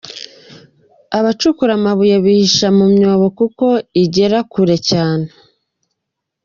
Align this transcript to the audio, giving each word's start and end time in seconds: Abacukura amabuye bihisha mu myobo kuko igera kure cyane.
Abacukura 1.17 1.71
amabuye 1.79 2.15
bihisha 2.23 2.67
mu 2.77 2.85
myobo 2.93 3.25
kuko 3.37 3.65
igera 4.03 4.39
kure 4.51 4.77
cyane. 4.89 5.27